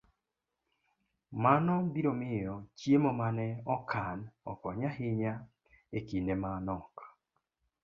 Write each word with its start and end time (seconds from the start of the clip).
Mano 1.43 1.73
biro 1.93 2.11
miyo 2.19 2.55
chiemo 2.77 3.09
ma 3.19 3.27
ne 3.37 3.47
okan 3.75 4.19
okony 4.51 4.81
ahinya 4.89 5.33
e 5.97 5.99
kinde 6.07 6.33
ma 6.43 6.51
nok 6.67 6.93